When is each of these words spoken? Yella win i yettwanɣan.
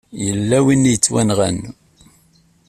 Yella 0.25 0.57
win 0.65 0.89
i 0.89 0.91
yettwanɣan. 0.93 1.59